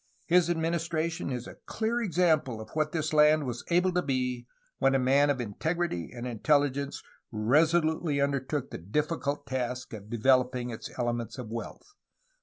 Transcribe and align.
His 0.25 0.49
administration 0.49 1.29
is 1.29 1.45
a 1.45 1.57
clear 1.67 2.01
example 2.01 2.59
of 2.59 2.71
what 2.71 2.91
this 2.91 3.13
land 3.13 3.45
was 3.45 3.63
able 3.69 3.91
to 3.91 4.01
be, 4.01 4.47
when 4.79 4.95
a 4.95 4.97
man 4.97 5.29
of 5.29 5.39
integrity 5.39 6.09
and 6.11 6.25
intelli 6.25 6.71
gence 6.73 7.03
resolutely 7.31 8.19
undertook 8.19 8.71
the 8.71 8.79
difficult 8.79 9.45
task 9.45 9.93
of 9.93 10.09
developing 10.09 10.71
its 10.71 10.89
elements 10.97 11.37
of 11.37 11.49
wealth." 11.51 11.93